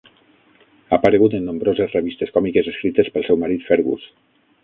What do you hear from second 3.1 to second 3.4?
pel seu